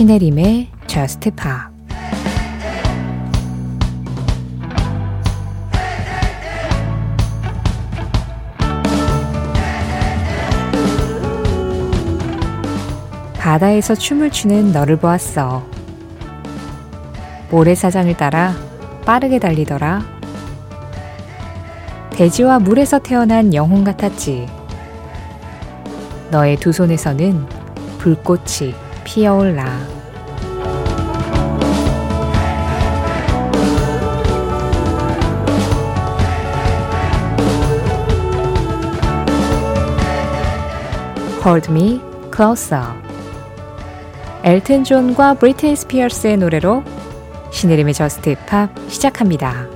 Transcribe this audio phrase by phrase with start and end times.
[0.00, 1.50] 신혜림의 Just Pop
[13.36, 15.66] 바다에서 춤을 추는 너를 보았어.
[17.50, 18.54] 모래사장을 따라
[19.04, 20.00] 빠르게 달리더라.
[22.12, 24.48] 대지와 물에서 태어난 영혼 같았지.
[26.30, 27.46] 너의 두 손에서는
[27.98, 28.74] 불꽃이
[29.12, 29.66] 피어올라.
[41.44, 42.00] Hold Me
[42.32, 42.84] Closer.
[44.44, 46.84] 엘튼 존과 브리트니 스피어스의 노래로
[47.50, 49.66] 신혜림의 Just Pop 시작합니다.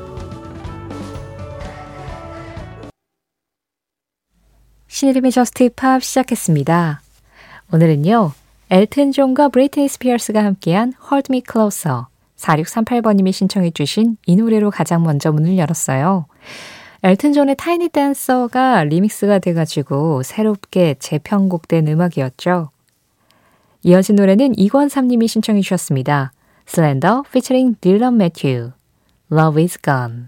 [4.87, 7.01] 신혜림의 Just Pop 시작했습니다.
[7.73, 8.44] 오늘은요.
[8.71, 12.05] 엘튼 존과 브리트니 스피어스가 함께한 Hold Me Closer
[12.37, 16.27] 4638번님이 신청해 주신 이 노래로 가장 먼저 문을 열었어요.
[17.03, 22.71] 엘튼 존의 Tiny Dancer가 리믹스가 돼가지고 새롭게 재편곡된 음악이었죠.
[23.83, 26.33] 이어진 노래는 이권삼님이 신청해 주셨습니다.
[26.65, 28.73] 슬렌더 피처링 딜런 매튜
[29.31, 30.25] Love is Gone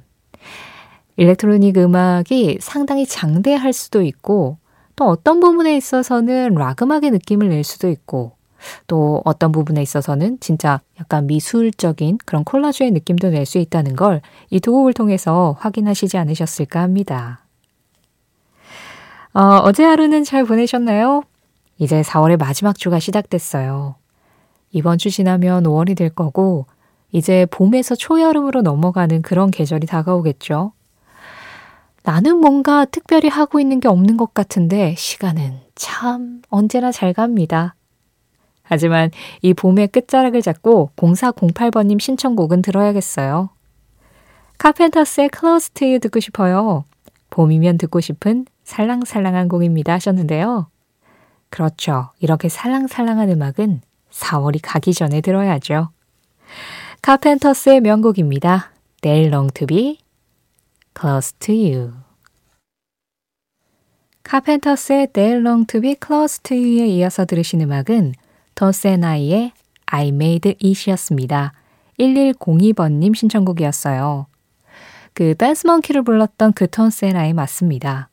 [1.17, 4.59] 일렉트로닉 음악이 상당히 장대할 수도 있고
[4.97, 8.33] 또 어떤 부분에 있어서는 락 음악의 느낌을 낼 수도 있고
[8.87, 14.59] 또 어떤 부분에 있어서는 진짜 약간 미술적인 그런 콜라주의 느낌도 낼 수 있다는 걸 이
[14.61, 17.41] 두 곡을 통해서 확인하시지 않으셨을까 합니다.
[19.35, 21.23] 어, 어제 하루는 잘 보내셨나요?
[21.79, 23.97] 이제 4월의 마지막 주가 시작됐어요.
[24.73, 26.67] 이번 주 지나면 5월이 될 거고,
[27.13, 30.73] 이제 봄에서 초여름으로 넘어가는 그런 계절이 다가오겠죠.
[32.07, 37.75] 나는 뭔가 특별히 하고 있는 게 없는 것 같은데, 시간은 참 언제나 잘 갑니다.
[38.63, 39.11] 하지만
[39.43, 43.51] 이 봄의 끝자락을 잡고 0408번님 신청곡은 들어야겠어요.
[44.59, 46.85] 카펜터스의 Close to You 듣고 싶어요.
[47.31, 50.69] 봄이면 듣고 싶은 살랑살랑한 곡입니다 하셨는데요.
[51.51, 52.11] 그렇죠.
[52.21, 53.81] 이렇게 살랑살랑한 음악은
[54.13, 55.91] 4월이 가기 전에 들어야죠.
[57.03, 58.71] 카펜터스의 명곡입니다.
[59.01, 59.99] They long to be
[60.97, 62.06] close to you.
[64.27, 68.15] 카펜터스의 They long to be close to you에 이어서 들으신 음악은
[68.57, 69.53] 더세나이의
[69.87, 71.53] I made it이었습니다.
[72.01, 74.27] 1102번님 신청곡이었어요.
[75.15, 78.09] 그 댄스먼키를 불렀던 그 턴세나이 맞습니다.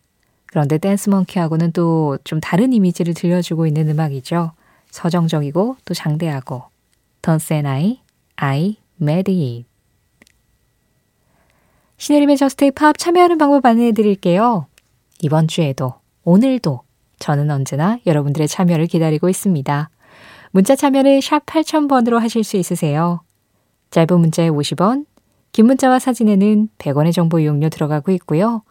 [0.45, 4.51] 그런데 댄스먼키하고는 또 좀 다른 이미지를 들려주고 있는 음악이죠.
[4.91, 6.63] 서정적이고 또 장대하고.
[7.23, 7.99] Tones and I
[8.35, 9.65] I made it.
[11.97, 14.67] 신혜림의 Just Pop 참여하는 방법 안내해 드릴게요.
[15.21, 16.81] 이번 주에도 오늘도
[17.19, 19.89] 저는 언제나 여러분들의 참여를 기다리고 있습니다.
[20.51, 23.21] 문자 참여를 샵 8000번으로 하실 수 있으세요.
[23.91, 25.05] 짧은 문자에 50원,
[25.51, 28.63] 긴 문자와 사진에는 100원의 정보 이용료 들어가고 있고요.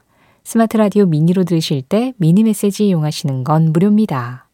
[0.44, 4.48] 스마트 라디오 미니로 들으실 때 미니 메시지 이용하시는 건 무료입니다.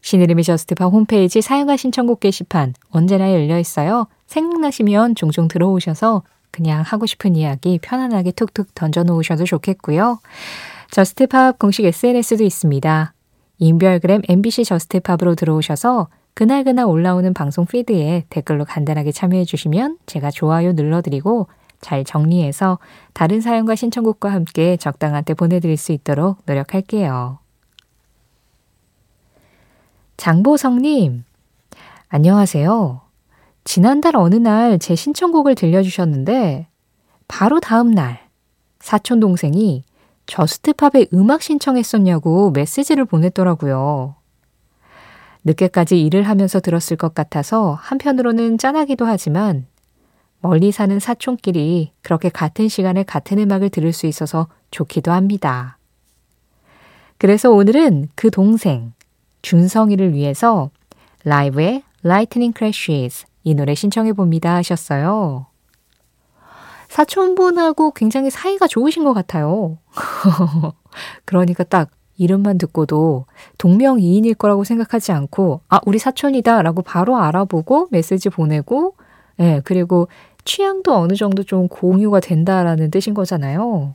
[0.00, 4.08] 신혜림의 Just Pop 홈페이지 사연과 신청곡 게시판 언제나 열려 있어요.
[4.26, 10.18] 생각나시면 종종 들어오셔서 그냥 하고 싶은 이야기 편안하게 툭툭 던져놓으셔도 좋겠고요.
[10.92, 13.14] Just Pop 공식 SNS도 있습니다.
[13.56, 20.74] 인별그램 MBC Just Pop으로 들어오셔서 그날그날 올라오는 방송 피드에 댓글로 간단하게 참여해 주시면 제가 좋아요
[20.74, 21.48] 눌러드리고
[21.80, 22.78] 잘 정리해서
[23.14, 27.38] 다른 사연과 신청곡과 함께 적당한 때 보내드릴 수 있도록 노력할게요.
[30.18, 31.24] 장보성님,
[32.10, 33.00] 안녕하세요.
[33.64, 36.66] 지난달 어느 날 제 신청곡을 들려주셨는데,
[37.28, 38.28] 바로 다음 날,
[38.78, 39.84] 사촌 동생이
[40.26, 44.14] 저스트팝에 음악 신청했었냐고 메시지를 보냈더라고요.
[45.44, 49.66] 늦게까지 일을 하면서 들었을 것 같아서 한편으로는 짠하기도 하지만
[50.40, 55.78] 멀리 사는 사촌끼리 그렇게 같은 시간에 같은 음악을 들을 수 있어서 좋기도 합니다.
[57.18, 58.92] 그래서 오늘은 그 동생,
[59.42, 60.70] 준성이를 위해서
[61.24, 65.46] 라이브의 Lightning Crashes 이 노래 신청해 봅니다 하셨어요.
[66.92, 69.78] 사촌분하고 굉장히 사이가 좋으신 것 같아요.
[71.24, 73.24] 그러니까 딱 이름만 듣고도
[73.56, 78.96] 동명이인일 거라고 생각하지 않고, 아, 우리 사촌이다 라고 바로 알아보고 메시지 보내고,
[79.38, 80.08] 예, 네, 그리고
[80.44, 83.94] 취향도 어느 정도 좀 공유가 된다라는 뜻인 거잖아요.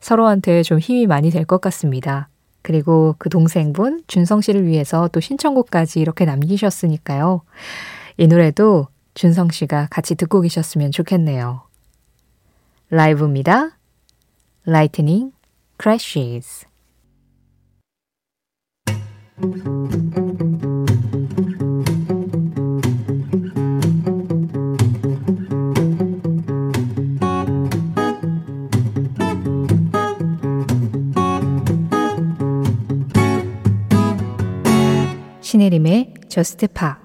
[0.00, 2.28] 서로한테 좀 힘이 많이 될 것 같습니다.
[2.62, 7.42] 그리고 그 동생분, 준성 씨를 위해서 또 신청곡까지 이렇게 남기셨으니까요.
[8.16, 11.62] 이 노래도 준성 씨가 같이 듣고 계셨으면 좋겠네요.
[12.94, 13.76] 라이브입니다.
[14.68, 15.32] Lightning
[15.82, 16.64] crashes.
[35.40, 37.03] 신혜림의 저스트 팝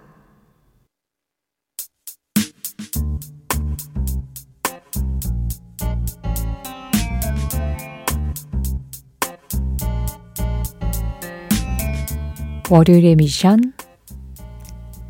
[12.72, 13.74] 월요일의 미션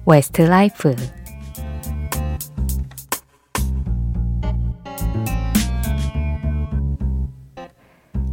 [0.05, 0.95] 웨스트 라이프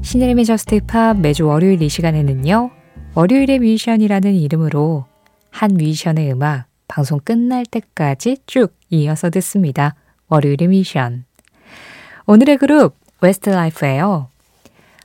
[0.03, 2.71] 신혜림의 Just Pop 매주 월요일 이 시간에는요.
[3.17, 5.07] 월요일의 뮤지션이라는 이름으로
[5.51, 9.97] 한 뮤지션의 음악 방송 끝날 때까지 쭉 이어서 듣습니다.
[10.29, 11.25] 월요일의 뮤지션.
[12.27, 14.29] 오늘의 그룹 웨스트 라이프예요.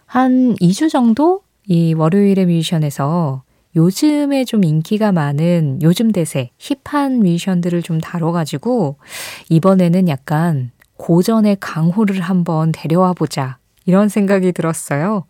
[0.05, 3.41] 한 2주 정도 이 월요일의 뮤지션에서
[3.75, 8.97] 요즘에 좀 인기가 많은 요즘 대세 힙한 뮤지션들을 좀 다뤄가지고
[9.49, 15.23] 이번에는 약간 고전의 강호를 한번 데려와 보자 이런 생각이 들었어요.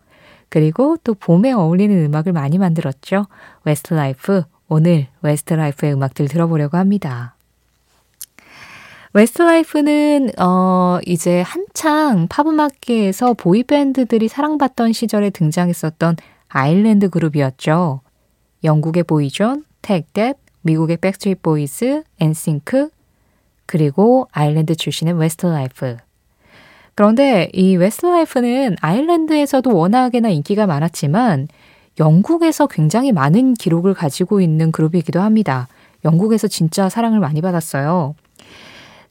[0.48, 3.26] 그리고 또 봄에 어울리는 음악을 많이 만들었죠.
[3.64, 4.42] 웨스트라이프.
[4.68, 7.36] 오늘 웨스트라이프의 음악들 들어보려고 합니다.
[9.14, 16.16] 웨스트라이프는 어 이제 한창 팝음악계에서 보이밴드들이 사랑받던 시절에 등장했었던
[16.48, 18.01] 아일랜드 그룹이었죠.
[18.64, 22.90] 영국의 보이존, 택댓, 미국의 백스트리트 보이즈, 엔싱크,
[23.66, 25.96] 그리고 아일랜드 출신의 웨스트라이프.
[26.94, 31.48] 그런데 이 웨스트라이프는 아일랜드에서도 워낙에나 인기가 많았지만
[31.98, 35.68] 영국에서 굉장히 많은 기록을 가지고 있는 그룹이기도 합니다.
[36.04, 38.14] 영국에서 진짜 사랑을 많이 받았어요.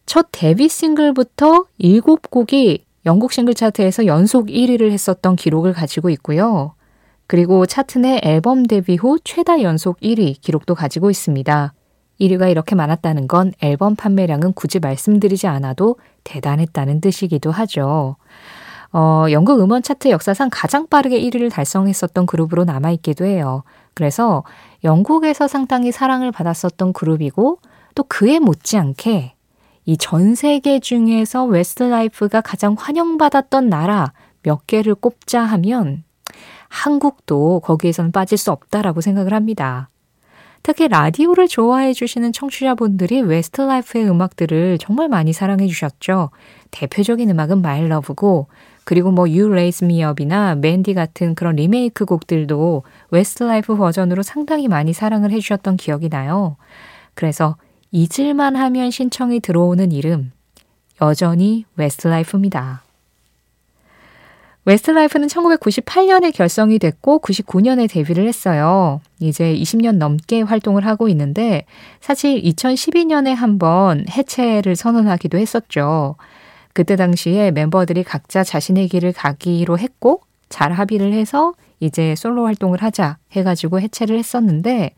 [0.05, 6.73] 첫 데뷔 싱글부터 7곡이 영국 싱글 차트에서 연속 1위를 했었던 기록을 가지고 있고요.
[7.31, 11.73] 그리고 차트 내 앨범 데뷔 후 최다 연속 1위 기록도 가지고 있습니다.
[12.19, 15.95] 1위가 이렇게 많았다는 건 앨범 판매량은 굳이 말씀드리지 않아도
[16.25, 18.17] 대단했다는 뜻이기도 하죠.
[18.91, 23.63] 어, 영국 음원 차트 역사상 가장 빠르게 1위를 달성했었던 그룹으로 남아있기도 해요.
[23.93, 24.43] 그래서
[24.83, 27.59] 영국에서 상당히 사랑을 받았었던 그룹이고
[27.95, 29.35] 또 그에 못지않게
[29.85, 34.11] 이 전 세계 중에서 웨스트라이프가 가장 환영받았던 나라
[34.43, 36.03] 몇 개를 꼽자 하면
[36.71, 39.89] 한국도 거기에서는 빠질 수 없다라고 생각을 합니다.
[40.63, 46.29] 특히 라디오를 좋아해 주시는 청취자분들이 웨스트라이프의 음악들을 정말 많이 사랑해 주셨죠.
[46.71, 48.47] 대표적인 음악은 My Love고
[48.85, 54.93] 그리고 뭐 You Raise Me Up이나 Mandy 같은 그런 리메이크 곡들도 웨스트라이프 버전으로 상당히 많이
[54.93, 56.55] 사랑을 해 주셨던 기억이 나요.
[57.15, 57.57] 그래서
[57.91, 60.31] 잊을만 하면 신청이 들어오는 이름
[61.01, 62.83] 여전히 웨스트라이프입니다.
[64.65, 69.01] 웨스트라이프는 1998년에 결성이 됐고 99년에 데뷔를 했어요.
[69.19, 71.65] 이제 20년 넘게 활동을 하고 있는데
[71.99, 76.15] 사실 2012년에 한번 해체를 선언하기도 했었죠.
[76.73, 83.17] 그때 당시에 멤버들이 각자 자신의 길을 가기로 했고 잘 합의를 해서 이제 솔로 활동을 하자
[83.31, 84.91] 해가지고 해체를 했었는데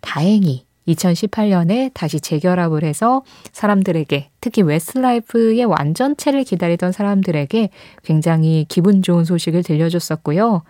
[0.00, 7.70] 다행히 2018년에 다시 재결합을 해서 사람들에게 특히 웨스트라이프의 완전체를 기다리던 사람들에게
[8.02, 10.62] 굉장히 기분 좋은 소식을 들려줬었고요.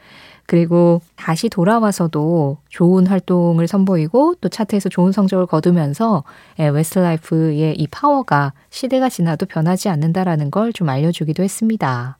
[0.47, 6.25] 그리고 다시 돌아와서도 좋은 활동을 선보이고 또 차트에서 좋은 성적을 거두면서
[6.58, 12.17] 예, 웨스트라이프의 이 파워가 시대가 지나도 변하지 않는다라는 걸 좀 알려주기도 했습니다.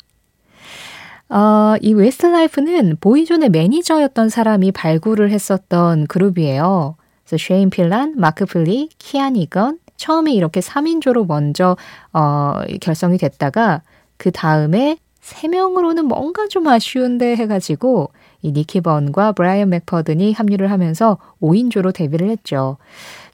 [1.31, 6.97] 어, 이 웨스트라이프는 보이존의 매니저였던 사람이 발굴을 했었던 그룹이에요.
[7.29, 11.77] 그래서 쉐인 필란, 마크 필리, 키안 이건 처음에 이렇게 3인조로 먼저
[12.15, 13.83] 어, 결성이 됐다가
[14.17, 21.93] 그 다음에 3명으로는 뭔가 좀 아쉬운데 해가지고 이 니키 번과 브라이언 맥퍼든이 합류를 하면서 5인조로
[21.93, 22.79] 데뷔를 했죠.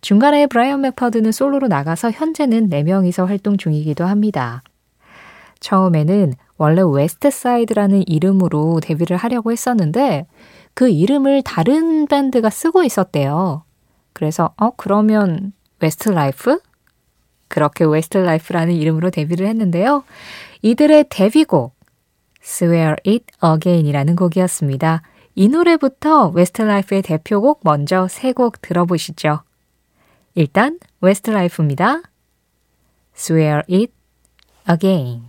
[0.00, 4.62] 중간에 브라이언 맥퍼든은 솔로로 나가서 현재는 4명이서 활동 중이기도 합니다.
[5.60, 10.26] 처음에는 원래 웨스트 사이드라는 이름으로 데뷔를 하려고 했었는데
[10.72, 13.63] 그 이름을 다른 밴드가 쓰고 있었대요.
[14.14, 16.58] 그래서 어 그러면 웨스트 라이프?
[17.48, 20.04] 그렇게 웨스트 라이프라는 이름으로 데뷔를 했는데요.
[20.62, 21.74] 이들의 데뷔곡
[22.42, 25.02] Swear It Again이라는 곡이었습니다.
[25.34, 29.40] 이 노래부터 웨스트 라이프의 대표곡 먼저 세 곡 들어보시죠.
[30.34, 32.02] 일단 웨스트 라이프입니다.
[33.14, 33.92] Swear It
[34.70, 35.22] Again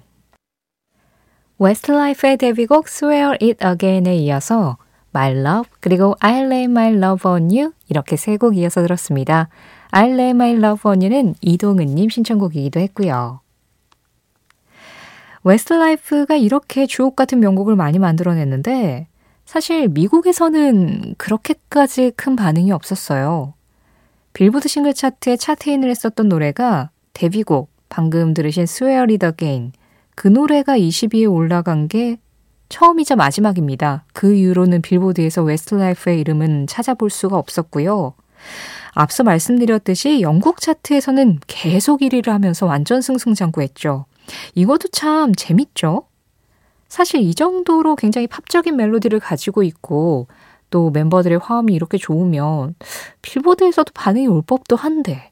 [1.59, 4.77] 웨스트 라이프의 데뷔곡 Swear It Again에 이어서
[5.15, 9.47] My Love 그리고 I Lay My Love On You 이렇게 세 곡 이어서 들었습니다.
[9.91, 13.39] I Lay My Love On You는 이동은님 신청곡이기도 했고요.
[15.43, 19.07] 웨스트라이프가 이렇게 주옥 같은 명곡을 많이 만들어냈는데
[19.45, 23.53] 사실 미국에서는 그렇게까지 큰 반응이 없었어요.
[24.33, 29.71] 빌보드 싱글 차트에 차트인을 했었던 노래가 데뷔곡 방금 들으신 It Again
[30.15, 32.17] 그 노래가 20위에 올라간 게
[32.75, 34.03] 처음이자 마지막입니다.
[34.11, 38.15] 그 이후로는 빌보드에서 웨스트라이프의 이름은 찾아볼 수가 없었고요.
[38.91, 44.07] 앞서 말씀드렸듯이 영국 차트에서는 계속 1위를 하면서 완전 승승장구했죠.
[44.55, 46.03] 이것도 참 재밌죠?
[46.89, 50.27] 사실 이 정도로 굉장히 팝적인 멜로디를 가지고 있고
[50.69, 52.75] 또 멤버들의 화음이 이렇게 좋으면
[53.21, 55.31] 빌보드에서도 반응이 올 법도 한데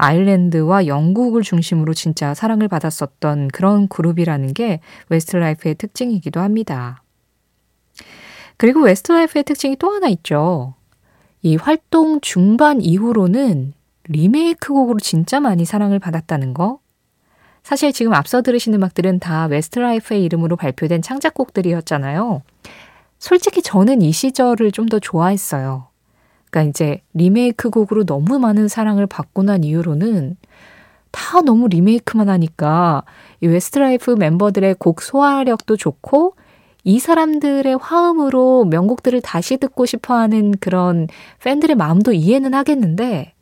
[0.00, 4.80] 아일랜드와 영국을 중심으로 진짜 사랑을 받았었던 그런 그룹이라는 게
[5.10, 7.02] 웨스트라이프의 특징이기도 합니다.
[8.56, 10.74] 그리고 웨스트라이프의 특징이 또 하나 있죠.
[11.42, 16.80] 이 활동 중반 이후로는 리메이크 곡으로 진짜 많이 사랑을 받았다는 거.
[17.62, 22.42] 사실 지금 앞서 들으신 음악들은 다 웨스트라이프의 이름으로 발표된 창작곡들이었잖아요.
[23.18, 25.89] 솔직히 저는 이 시절을 좀 더 좋아했어요.
[26.50, 30.36] 그러니까 이제 리메이크 곡으로 너무 많은 사랑을 받고 난 이후로는
[31.10, 33.02] 다 너무 리메이크만 하니까
[33.40, 36.34] 이 웨스트라이프 멤버들의 곡 소화력도 좋고
[36.84, 41.08] 이 사람들의 화음으로 명곡들을 다시 듣고 싶어 하는 그런
[41.42, 43.34] 팬들의 마음도 이해는 하겠는데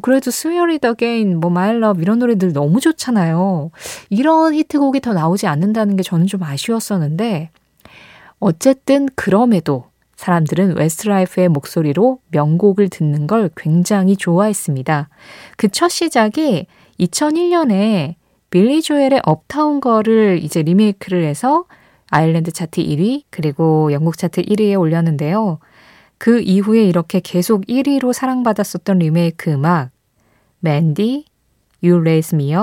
[0.00, 3.70] 그래도 Swear It Again, 뭐 My Love 이런 노래들 너무 좋잖아요.
[4.08, 7.50] 이런 히트곡이 더 나오지 않는다는 게 저는 좀 아쉬웠었는데
[8.38, 9.91] 어쨌든 그럼에도
[10.22, 15.08] 사람들은 웨스트라이프의 목소리로 명곡을 듣는 걸 굉장히 좋아했습니다.
[15.56, 16.66] 그 첫 시작이
[17.00, 18.14] 2001년에
[18.50, 21.64] 빌리 조엘의 Uptown Girl을 이제 리메이크를 해서
[22.08, 25.58] 아일랜드 차트 1위 그리고 영국 차트 1위에 올렸는데요.
[26.18, 29.90] 그 이후에 이렇게 계속 1위로 사랑받았었던 리메이크 음악
[30.60, 31.24] Mandy,
[31.82, 32.54] You Raise Me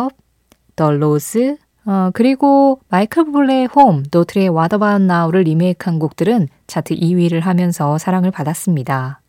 [1.90, 8.30] 어, 그리고 마이클 블레의 홈, 도트리의 What About Now를 리메이크한 곡들은 차트 2위를 하면서 사랑을
[8.30, 9.22] 받았습니다.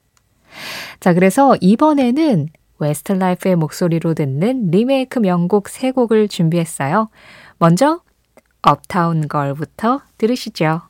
[1.00, 2.48] 자, 그래서 이번에는
[2.78, 7.08] 웨스트라이프의 목소리로 듣는 리메이크 명곡 3곡을 준비했어요.
[7.58, 8.02] 먼저
[8.60, 10.82] Uptown Girl부터 들으시죠.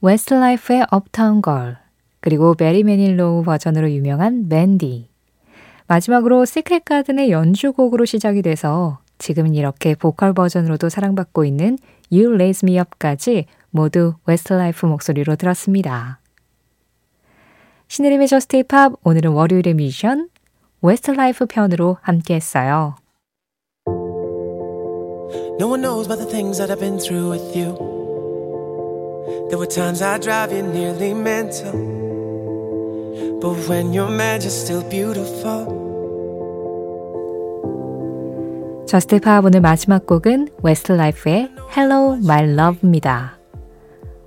[0.00, 1.76] 웨스트라이프의 Uptown Girl,
[2.20, 5.08] 그리고 베리 매닐로우 버전으로 유명한 Mandy.
[5.88, 11.78] 마지막으로 시크릿 가든의 연주곡으로 시작이 돼서 지금은 이렇게 보컬 버전으로도 사랑받고 있는
[12.10, 16.18] You Raise Me Up까지 모두 웨스트라이프 목소리로 들었습니다.
[17.86, 20.28] 신혜림의 JUST POP 오늘은 월요일의 미션
[20.82, 22.96] 웨스트라이프 편으로 함께 했어요.
[25.60, 27.76] No one knows about the things that I've been through with you.
[29.50, 31.76] There were times I drive you nearly mental.
[33.40, 35.89] But when you're mad, you're still beautiful.
[38.90, 43.38] 저스트 팝 오늘 마지막 곡은 웨스트 라이프의 Hello My Love입니다.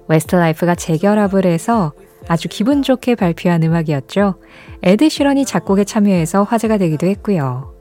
[0.08, 1.91] 웨스트 라이프가 재결합을 해서
[2.29, 4.36] 아주 기분 좋게 발표한 음악이었죠.
[4.82, 7.74] 에드 시런이 작곡에 참여해서 화제가 되기도 했고요.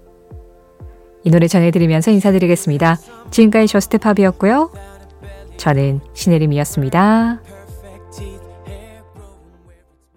[1.22, 2.98] 이 노래 전해드리면서 인사드리겠습니다.
[3.30, 4.72] 지금까지 저스트 팝이었고요.
[5.58, 7.42] 저는 신혜림이었습니다.